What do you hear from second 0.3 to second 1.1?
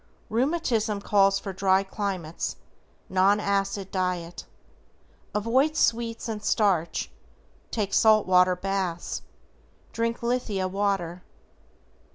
Rheumatism